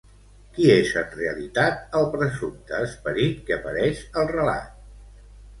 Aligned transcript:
Qui 0.53 0.63
és 0.75 0.93
en 1.01 1.11
realitat 1.17 1.99
el 2.01 2.07
presumpte 2.15 2.79
esperit 2.87 3.47
que 3.51 3.59
apareix 3.61 4.03
al 4.23 4.31
relat? 4.33 5.25